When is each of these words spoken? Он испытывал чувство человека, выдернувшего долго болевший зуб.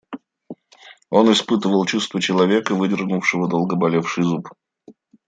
Он 1.11 1.31
испытывал 1.31 1.85
чувство 1.85 2.19
человека, 2.19 2.73
выдернувшего 2.73 3.47
долго 3.47 3.75
болевший 3.75 4.23
зуб. 4.23 4.49